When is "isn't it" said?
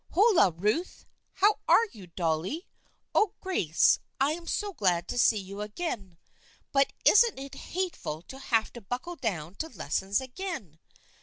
7.05-7.53